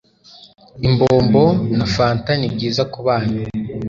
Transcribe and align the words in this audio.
imbombo 0.87 1.43
na 1.77 1.85
fanta 1.93 2.31
ni 2.39 2.47
byiza 2.53 2.81
ku 2.91 2.99
bana 3.07 3.37